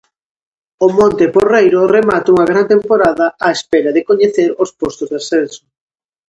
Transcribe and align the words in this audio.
O 0.85 0.87
Monte 0.97 1.25
Porreiro 1.35 1.81
remata 1.97 2.31
unha 2.33 2.49
gran 2.51 2.65
temporada 2.73 3.25
á 3.47 3.49
espera 3.57 3.93
de 3.95 4.05
coñecer 4.09 4.49
os 4.63 4.69
postos 4.79 5.07
de 5.09 5.17
ascenso. 5.21 5.61